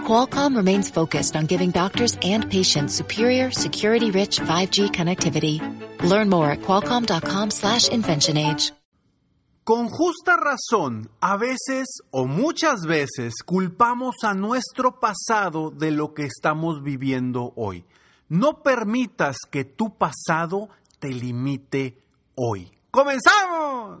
[0.00, 5.60] Qualcomm remains focused on giving doctors and patients superior, security-rich 5G connectivity.
[6.02, 8.72] Learn more at qualcomm.com slash inventionage.
[9.70, 16.24] Con justa razón, a veces o muchas veces culpamos a nuestro pasado de lo que
[16.24, 17.84] estamos viviendo hoy.
[18.28, 21.98] No permitas que tu pasado te limite
[22.34, 22.72] hoy.
[22.90, 24.00] ¡Comenzamos!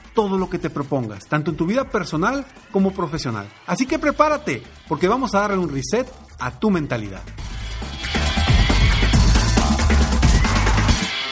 [0.13, 3.47] todo lo que te propongas, tanto en tu vida personal como profesional.
[3.65, 6.07] Así que prepárate, porque vamos a darle un reset
[6.39, 7.21] a tu mentalidad.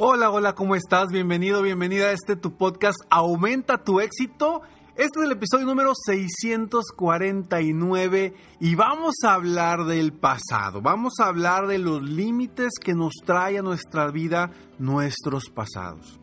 [0.02, 1.10] Hola, hola, ¿cómo estás?
[1.10, 4.62] Bienvenido, bienvenida a este tu podcast Aumenta tu éxito.
[4.96, 11.68] Este es el episodio número 649 y vamos a hablar del pasado, vamos a hablar
[11.68, 16.18] de los límites que nos trae a nuestra vida nuestros pasados.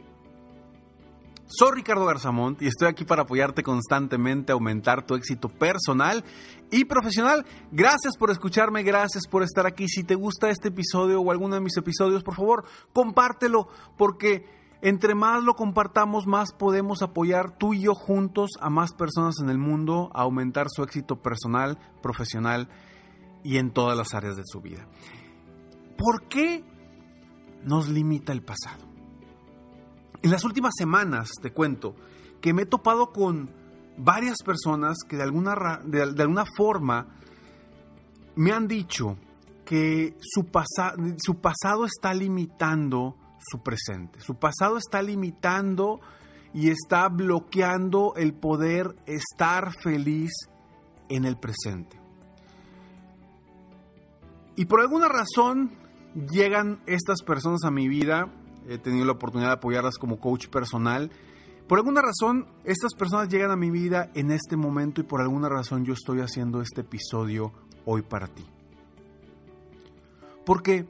[1.49, 6.25] Soy Ricardo Garzamont y estoy aquí para apoyarte constantemente a aumentar tu éxito personal
[6.73, 7.47] y profesional.
[7.71, 9.87] Gracias por escucharme, gracias por estar aquí.
[9.87, 14.45] Si te gusta este episodio o alguno de mis episodios, por favor, compártelo porque
[14.83, 19.49] entre más lo compartamos, más podemos apoyar tú y yo juntos a más personas en
[19.49, 22.69] el mundo a aumentar su éxito personal, profesional
[23.45, 24.89] y en todas las áreas de su vida.
[25.97, 26.65] ¿Por qué
[27.63, 28.96] nos limita el pasado?
[30.23, 31.95] En las últimas semanas, te cuento,
[32.41, 33.51] que me he topado con
[33.97, 37.07] varias personas que de alguna, de, alguna forma
[38.35, 39.17] me han dicho
[39.65, 40.47] que su,
[41.19, 44.21] su pasado está limitando su presente.
[44.21, 46.01] Su pasado está limitando
[46.53, 50.33] y está bloqueando el poder estar feliz
[51.09, 52.01] en el presente.
[54.57, 55.73] Y por alguna razón
[56.31, 58.33] llegan estas personas a mi vida
[58.69, 61.11] he tenido la oportunidad de apoyarlas como coach personal.
[61.69, 65.49] Por alguna razón, estas personas llegan a mi vida en este momento y por alguna
[65.49, 67.53] razón yo estoy haciendo este episodio
[67.85, 68.45] hoy para ti.
[70.45, 70.89] Porque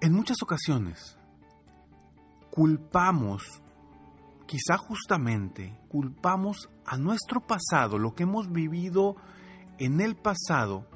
[0.00, 1.18] en muchas ocasiones
[2.50, 3.42] culpamos,
[4.46, 9.16] quizá justamente, culpamos a nuestro pasado, lo que hemos vivido
[9.78, 10.86] en el pasado,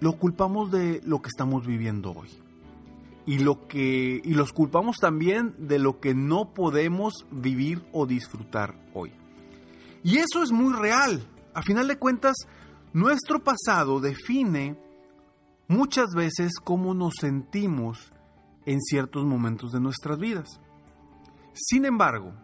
[0.00, 2.45] lo culpamos de lo que estamos viviendo hoy
[3.26, 8.78] y lo que y los culpamos también de lo que no podemos vivir o disfrutar
[8.94, 9.12] hoy.
[10.02, 11.26] Y eso es muy real.
[11.52, 12.36] A final de cuentas,
[12.92, 14.78] nuestro pasado define
[15.68, 18.12] muchas veces cómo nos sentimos
[18.64, 20.60] en ciertos momentos de nuestras vidas.
[21.52, 22.34] Sin embargo,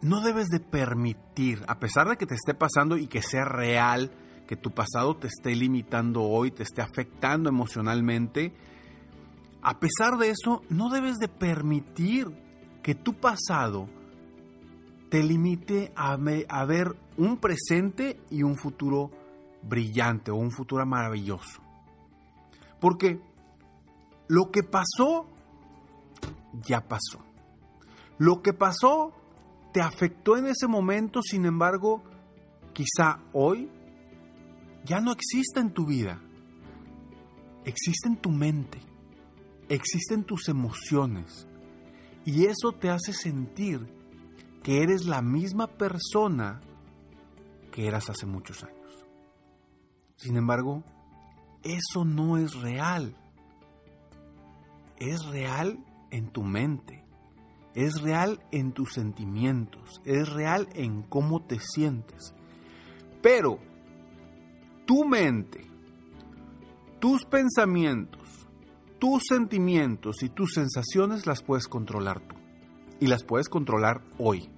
[0.00, 4.10] no debes de permitir, a pesar de que te esté pasando y que sea real,
[4.46, 8.52] que tu pasado te esté limitando hoy, te esté afectando emocionalmente,
[9.62, 12.28] a pesar de eso, no debes de permitir
[12.82, 13.88] que tu pasado
[15.10, 19.10] te limite a, ver un presente y un futuro
[19.62, 21.60] brillante o un futuro maravilloso.
[22.80, 23.20] Porque
[24.28, 25.26] lo que pasó,
[26.64, 27.18] ya pasó.
[28.18, 29.12] Lo que pasó
[29.72, 32.04] te afectó en ese momento, sin embargo,
[32.72, 33.68] quizá hoy
[34.86, 36.20] ya no existe en tu vida.
[37.64, 38.80] Existe en tu mente.
[39.68, 41.46] Existen tus emociones.
[42.24, 43.86] Y eso te hace sentir
[44.62, 46.60] que eres la misma persona
[47.72, 48.76] que eras hace muchos años.
[50.16, 50.82] Sin embargo,
[51.62, 53.16] eso no es real.
[54.96, 57.04] Es real en tu mente.
[57.74, 60.00] Es real en tus sentimientos.
[60.04, 62.34] Es real en cómo te sientes.
[63.20, 63.58] Pero
[64.86, 65.66] tu mente,
[67.00, 68.48] tus pensamientos,
[68.98, 72.36] tus sentimientos y tus sensaciones las puedes controlar tú.
[72.98, 74.48] Y las puedes controlar hoy,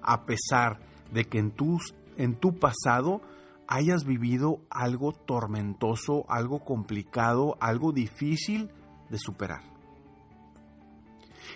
[0.00, 0.78] a pesar
[1.12, 3.20] de que en, tus, en tu pasado
[3.66, 8.70] hayas vivido algo tormentoso, algo complicado, algo difícil
[9.08, 9.62] de superar.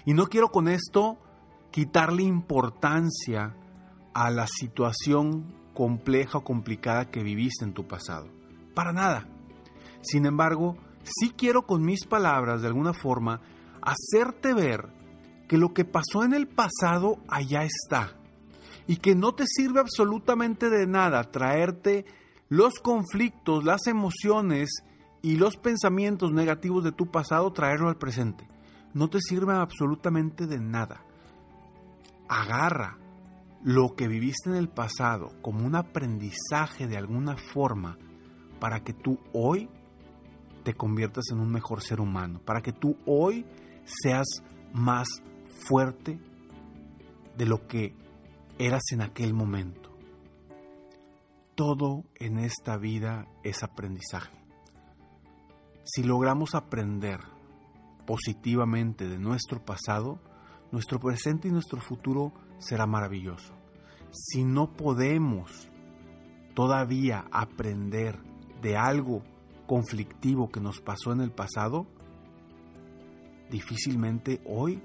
[0.04, 1.18] Y no quiero con esto
[1.70, 3.54] quitarle importancia
[4.12, 8.28] a la situación compleja o complicada que viviste en tu pasado.
[8.74, 9.28] Para nada.
[10.02, 13.40] Sin embargo, sí quiero con mis palabras, de alguna forma,
[13.82, 14.88] hacerte ver
[15.48, 18.16] que lo que pasó en el pasado allá está
[18.86, 22.04] y que no te sirve absolutamente de nada traerte
[22.48, 24.82] los conflictos, las emociones
[25.22, 28.46] y los pensamientos negativos de tu pasado, traerlo al presente.
[28.92, 31.02] No te sirve absolutamente de nada.
[32.28, 32.98] Agarra
[33.64, 37.96] lo que viviste en el pasado como un aprendizaje de alguna forma
[38.60, 39.70] para que tú hoy
[40.64, 43.46] te conviertas en un mejor ser humano, para que tú hoy
[43.84, 44.26] seas
[44.74, 45.08] más
[45.66, 46.20] fuerte
[47.38, 47.96] de lo que
[48.58, 49.90] eras en aquel momento.
[51.54, 54.36] Todo en esta vida es aprendizaje.
[55.84, 57.20] Si logramos aprender
[58.06, 60.20] positivamente de nuestro pasado,
[60.70, 63.54] nuestro presente y nuestro futuro será maravilloso.
[64.10, 65.68] Si no podemos
[66.54, 68.18] todavía aprender
[68.62, 69.22] de algo
[69.66, 71.86] conflictivo que nos pasó en el pasado,
[73.50, 74.82] difícilmente hoy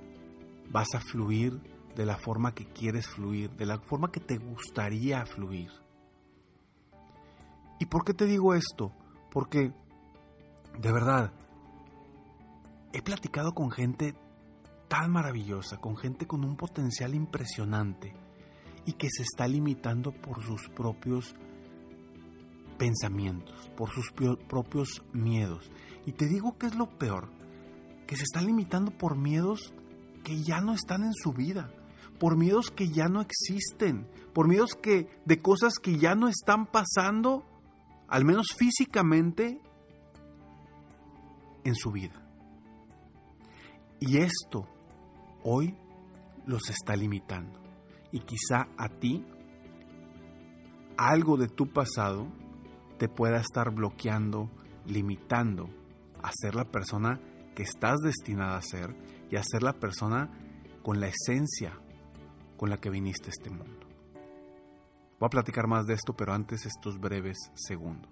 [0.72, 1.62] vas a fluir
[1.96, 5.70] de la forma que quieres fluir, de la forma que te gustaría fluir.
[7.80, 8.92] ¿Y por qué te digo esto?
[9.32, 9.74] Porque,
[10.80, 11.32] de verdad,
[12.94, 14.16] he platicado con gente
[14.90, 18.14] tan maravillosa, con gente con un potencial impresionante
[18.86, 21.36] y que se está limitando por sus propios
[22.78, 25.72] pensamientos, por sus propios miedos.
[26.06, 27.30] Y te digo que es lo peor,
[28.08, 29.74] que se están limitando por miedos
[30.24, 31.72] que ya no están en su vida,
[32.20, 36.66] por miedos que ya no existen, por miedos que de cosas que ya no están
[36.66, 37.46] pasando,
[38.08, 39.62] al menos físicamente
[41.64, 42.26] en su vida.
[44.00, 44.68] Y esto
[45.44, 45.76] hoy
[46.46, 47.60] los está limitando.
[48.12, 49.26] Y quizá a ti
[50.98, 52.28] algo de tu pasado
[52.98, 54.50] te pueda estar bloqueando,
[54.86, 55.70] limitando
[56.22, 57.20] a ser la persona
[57.56, 58.96] que estás destinada a ser
[59.30, 60.30] y a ser la persona
[60.84, 61.80] con la esencia
[62.58, 63.88] con la que viniste a este mundo.
[65.20, 68.12] Voy a platicar más de esto, pero antes estos breves segundos.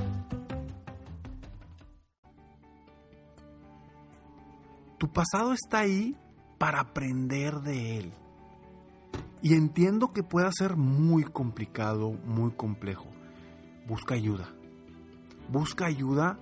[5.01, 6.15] Tu pasado está ahí
[6.59, 8.13] para aprender de él.
[9.41, 13.07] Y entiendo que pueda ser muy complicado, muy complejo.
[13.87, 14.53] Busca ayuda.
[15.51, 16.37] Busca ayuda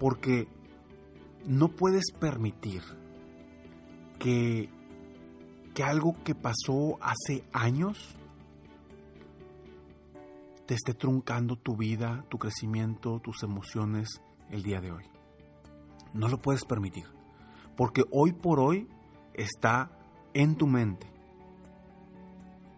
[0.00, 0.48] porque
[1.46, 2.82] no puedes permitir
[4.18, 4.70] que
[5.72, 8.16] que algo que pasó hace años
[10.66, 15.04] te esté truncando tu vida, tu crecimiento, tus emociones el día de hoy.
[16.12, 17.04] No lo puedes permitir,
[17.78, 18.88] porque hoy por hoy
[19.34, 19.92] está
[20.34, 21.06] en tu mente.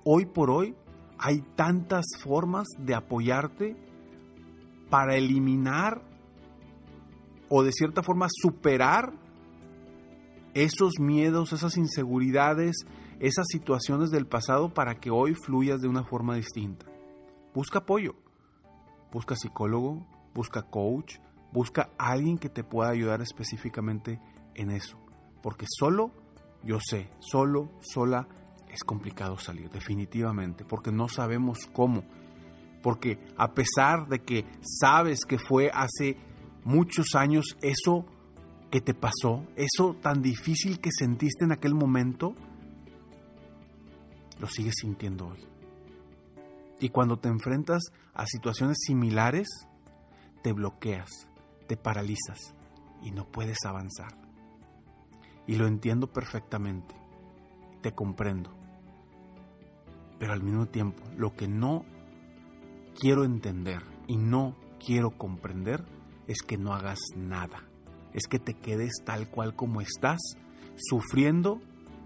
[0.05, 0.77] Hoy por hoy
[1.19, 3.77] hay tantas formas de apoyarte
[4.91, 6.03] para eliminar
[7.49, 9.15] o de cierta forma superar
[10.53, 12.77] esos miedos, esas inseguridades,
[13.21, 16.85] esas situaciones del pasado para que hoy fluyas de una forma distinta.
[17.55, 18.17] Busca apoyo,
[19.11, 21.17] busca psicólogo, busca coach,
[21.53, 24.21] busca alguien que te pueda ayudar específicamente
[24.55, 24.99] en eso.
[25.43, 26.11] Porque solo,
[26.63, 28.29] yo sé, solo, sola,
[28.73, 32.05] es complicado salir, definitivamente, porque no sabemos cómo.
[32.83, 36.17] Porque a pesar de que sabes que fue hace
[36.65, 38.07] muchos años, eso
[38.71, 42.35] que te pasó, eso tan difícil que sentiste en aquel momento,
[44.39, 45.45] lo sigues sintiendo hoy.
[46.79, 47.83] Y cuando te enfrentas
[48.15, 49.49] a situaciones similares,
[50.43, 51.11] te bloqueas,
[51.67, 52.55] te paralizas
[53.03, 54.30] y no puedes avanzar.
[55.47, 56.95] Y lo entiendo perfectamente,
[57.83, 58.51] te comprendo.
[60.19, 61.85] Pero al mismo tiempo, lo que no
[62.99, 65.85] quiero entender y no quiero comprender
[66.27, 67.65] es que no hagas nada.
[68.13, 70.21] Es que te quedes tal cual como estás,
[70.77, 71.61] sufriendo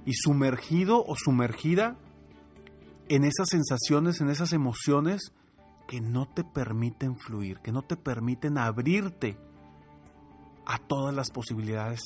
[0.04, 1.96] y sumergido o sumergida
[3.08, 5.32] en esas sensaciones, en esas emociones
[5.86, 9.36] que no te permiten fluir, que no te permiten abrirte
[10.66, 12.00] a todas las posibilidades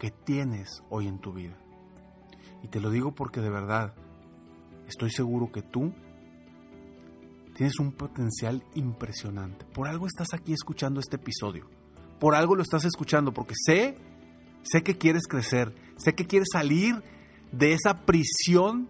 [0.00, 1.56] que tienes hoy en tu vida.
[2.62, 3.94] Y te lo digo porque de verdad
[4.88, 5.92] estoy seguro que tú
[7.54, 9.66] tienes un potencial impresionante.
[9.66, 11.68] Por algo estás aquí escuchando este episodio.
[12.18, 13.98] Por algo lo estás escuchando porque sé,
[14.62, 17.02] sé que quieres crecer, sé que quieres salir
[17.52, 18.88] de esa prisión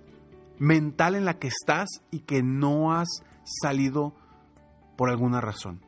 [0.58, 3.08] mental en la que estás y que no has
[3.42, 4.14] salido
[4.96, 5.84] por alguna razón.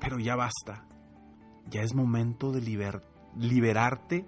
[0.00, 0.86] Pero ya basta.
[1.68, 2.60] Ya es momento de
[3.38, 4.26] liberarte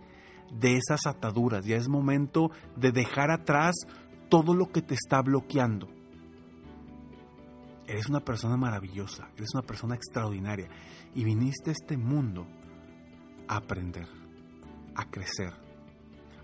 [0.53, 1.65] de esas ataduras.
[1.65, 3.75] Ya es momento de dejar atrás
[4.29, 5.89] todo lo que te está bloqueando.
[7.87, 10.69] Eres una persona maravillosa, eres una persona extraordinaria
[11.15, 12.47] y viniste a este mundo
[13.47, 14.09] a aprender,
[14.97, 15.53] a crecer,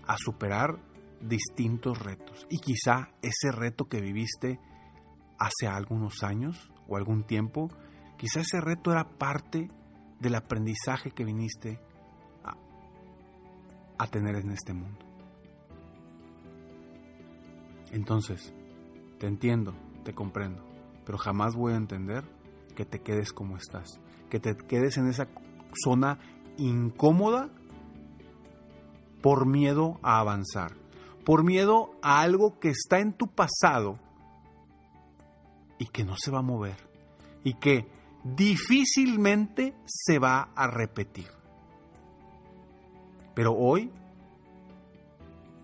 [0.07, 0.79] a superar
[1.19, 2.47] distintos retos.
[2.49, 4.59] Y quizá ese reto que viviste
[5.37, 7.69] hace algunos años o algún tiempo,
[8.17, 9.69] quizá ese reto era parte
[10.19, 11.81] del aprendizaje que viniste
[13.97, 14.99] a tener en este mundo.
[17.91, 18.53] Entonces,
[19.19, 20.63] te entiendo, te comprendo,
[21.05, 22.23] pero jamás voy a entender
[22.75, 25.27] que te quedes como estás, que te quedes en esa
[25.83, 26.19] zona
[26.57, 27.49] incómoda
[29.21, 30.75] por miedo a avanzar,
[31.23, 33.99] por miedo a algo que está en tu pasado
[35.77, 36.77] y que no se va a mover
[37.43, 37.87] y que
[38.23, 41.42] difícilmente se va a repetir.
[43.33, 43.91] Pero hoy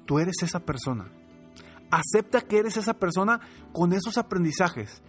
[0.06, 1.12] tú eres esa persona.
[1.92, 3.40] Acepta que eres esa persona
[3.74, 5.02] con esos aprendizajes.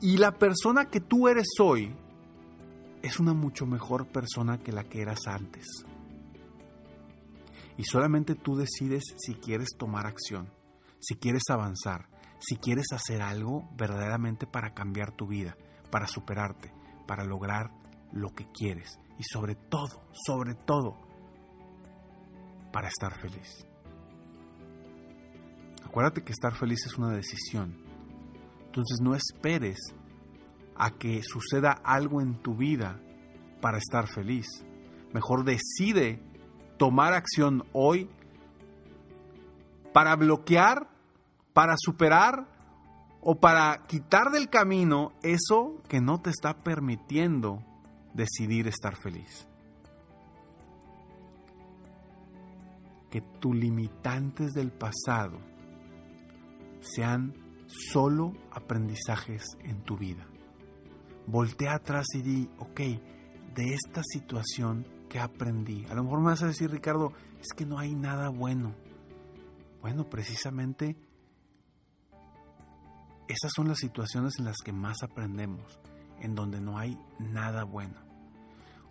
[0.00, 1.94] Y la persona que tú eres hoy
[3.02, 5.66] es una mucho mejor persona que la que eras antes.
[7.76, 10.52] Y solamente tú decides si quieres tomar acción,
[10.98, 12.08] si quieres avanzar,
[12.40, 15.56] si quieres hacer algo verdaderamente para cambiar tu vida,
[15.90, 16.72] para superarte,
[17.06, 17.70] para lograr
[18.12, 21.07] lo que quieres y sobre todo, sobre todo,
[22.72, 23.66] para estar feliz.
[25.84, 27.76] Acuérdate que estar feliz es una decisión.
[28.66, 29.78] Entonces no esperes
[30.76, 33.00] a que suceda algo en tu vida
[33.60, 34.46] para estar feliz.
[35.12, 36.22] Mejor decide
[36.76, 38.08] tomar acción hoy
[39.92, 40.88] para bloquear,
[41.52, 42.46] para superar
[43.20, 47.64] o para quitar del camino eso que no te está permitiendo
[48.14, 49.48] decidir estar feliz.
[53.10, 55.38] Que tus limitantes del pasado
[56.80, 57.34] sean
[57.66, 60.26] solo aprendizajes en tu vida.
[61.26, 62.80] Voltea atrás y di, ok,
[63.54, 65.84] de esta situación que aprendí.
[65.86, 68.74] A lo mejor me vas a decir, Ricardo, es que no hay nada bueno.
[69.80, 70.96] Bueno, precisamente
[73.28, 75.80] esas son las situaciones en las que más aprendemos,
[76.20, 78.00] en donde no hay nada bueno.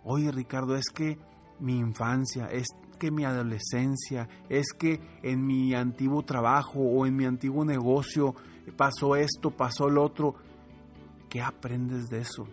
[0.04, 1.18] Oye, Ricardo, es que
[1.58, 2.66] mi infancia, es
[2.98, 8.34] que mi adolescencia, es que en mi antiguo trabajo o en mi antiguo negocio
[8.76, 10.34] pasó esto, pasó lo otro.
[11.28, 12.46] ¿Qué aprendes de eso?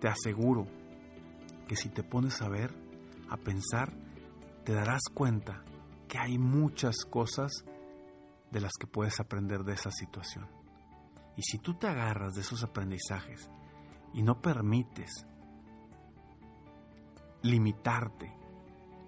[0.00, 0.66] Te aseguro
[1.68, 2.74] que si te pones a ver,
[3.28, 3.92] a pensar,
[4.64, 5.64] te darás cuenta
[6.08, 7.52] que hay muchas cosas
[8.50, 10.46] de las que puedes aprender de esa situación.
[11.36, 13.48] Y si tú te agarras de esos aprendizajes
[14.12, 15.26] y no permites
[17.42, 18.39] limitarte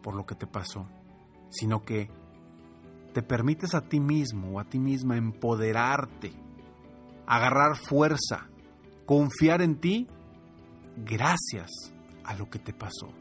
[0.03, 0.87] por lo que te pasó,
[1.51, 2.11] sino que
[3.13, 6.33] te permites a ti mismo o a ti misma empoderarte,
[7.27, 8.49] agarrar fuerza,
[9.07, 10.07] confiar en ti,
[10.97, 11.71] gracias
[12.25, 13.13] a lo que te pasó,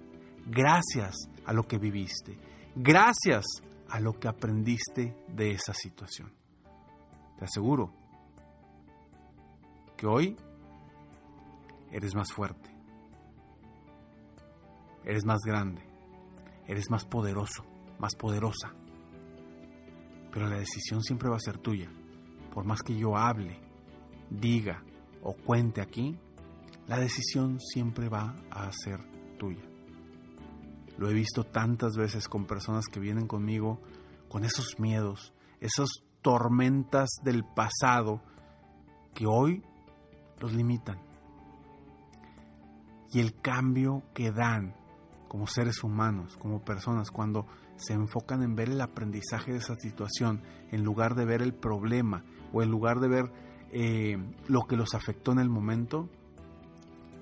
[0.47, 2.37] gracias a lo que viviste,
[2.75, 3.45] gracias
[3.89, 6.31] a lo que aprendiste de esa situación.
[7.37, 7.93] Te aseguro
[9.97, 10.37] que hoy
[11.91, 12.69] eres más fuerte,
[15.03, 15.90] eres más grande,
[16.71, 17.65] eres más poderoso,
[17.99, 18.73] más poderosa.
[20.31, 21.91] Pero la decisión siempre va a ser tuya.
[22.53, 23.59] Por más que yo hable,
[24.29, 24.83] diga
[25.21, 26.17] o cuente aquí,
[26.87, 28.99] la decisión siempre va a ser
[29.37, 29.63] tuya.
[30.97, 33.81] Lo he visto tantas veces con personas que vienen conmigo
[34.29, 35.89] con esos miedos, esas
[36.21, 38.21] tormentas del pasado
[39.13, 39.61] que hoy
[40.39, 41.11] los limitan.
[43.13, 44.73] y el cambio que dan
[45.31, 47.47] como seres humanos, como personas, cuando
[47.77, 52.25] se enfocan en ver el aprendizaje de esa situación, en lugar de ver el problema
[52.51, 53.31] o en lugar de ver
[53.71, 54.17] eh,
[54.49, 56.09] lo que los afectó en el momento,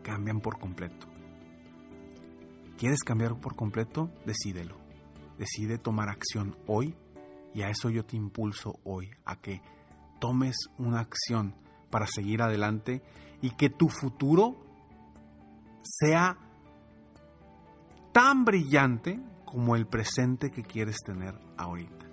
[0.01, 1.05] cambian por completo.
[2.79, 4.09] ¿Quieres cambiar por completo?
[4.25, 4.79] Decídelo.
[5.37, 6.97] Decide tomar acción hoy
[7.53, 9.61] y a eso yo te impulso hoy, a que
[10.19, 11.53] tomes una acción
[11.91, 13.03] para seguir adelante
[13.39, 14.55] y que tu futuro
[15.83, 16.48] sea
[18.19, 22.05] tan brillante como el presente que quieres tener ahorita.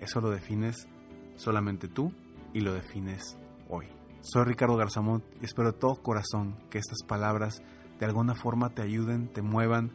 [0.00, 0.88] Eso lo defines
[1.36, 2.12] solamente tú
[2.52, 3.86] y lo defines hoy.
[4.20, 7.62] Soy Ricardo Garzamont y espero de todo corazón que estas palabras
[8.00, 9.92] de alguna forma te ayuden, te muevan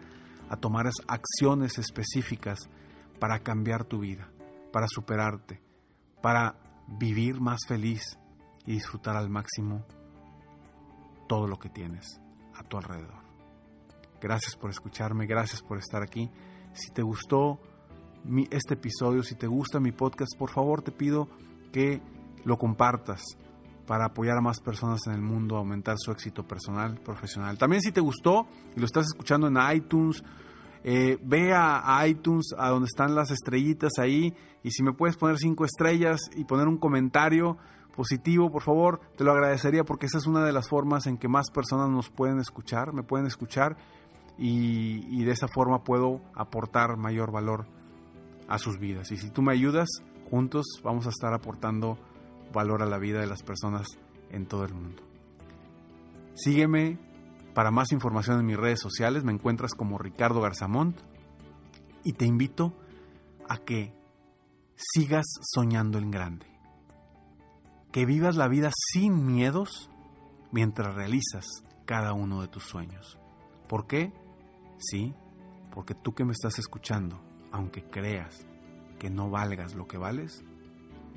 [0.48, 2.70] a tomar acciones específicas
[3.20, 4.30] para cambiar tu vida,
[4.72, 5.62] para superarte,
[6.22, 6.56] para
[6.88, 8.18] vivir más feliz
[8.66, 9.86] y disfrutar al máximo
[11.28, 12.22] todo lo que tienes
[12.56, 13.23] a tu alrededor.
[14.24, 16.32] Gracias por escucharme, gracias por estar aquí.
[16.72, 17.60] Si te gustó
[18.52, 21.28] este episodio, si te gusta mi podcast, por favor te pido
[21.74, 22.02] que
[22.46, 23.22] lo compartas
[23.86, 27.58] para apoyar a más personas en el mundo, aumentar su éxito personal, profesional.
[27.58, 30.24] También si te gustó y lo estás escuchando en iTunes,
[30.86, 35.38] eh, ve a, iTunes, a donde están las estrellitas ahí, y si me puedes poner
[35.38, 37.58] cinco estrellas y poner un comentario
[37.94, 41.28] positivo, por favor, te lo agradecería porque esa es una de las formas en que
[41.28, 43.76] más personas nos pueden escuchar, me pueden escuchar
[44.38, 47.68] y, de esa forma puedo aportar mayor valor
[48.48, 49.12] a sus vidas.
[49.12, 49.90] Y si tú me ayudas,
[50.30, 51.98] juntos vamos a estar aportando
[52.52, 53.88] valor a la vida de las personas
[54.30, 55.04] en todo el mundo.
[56.34, 56.98] Sígueme
[57.54, 61.00] para más información en mis redes sociales, me encuentras como Ricardo Garzamont
[62.04, 62.74] y te invito
[63.48, 63.94] a que
[64.76, 66.48] sigas soñando en grande,
[67.92, 69.90] que vivas la vida sin miedos
[70.52, 71.46] mientras realizas
[71.86, 73.20] cada uno de tus sueños.
[73.68, 74.12] ¿Por qué?
[74.90, 75.14] Sí,
[75.72, 77.22] porque tú que me estás escuchando,
[77.52, 78.46] aunque creas
[79.00, 80.44] que no valgas lo que vales,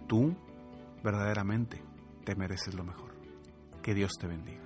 [0.07, 0.37] tú
[1.03, 1.83] verdaderamente
[2.25, 3.15] te mereces lo mejor.
[3.83, 4.66] Que Dios te bendiga.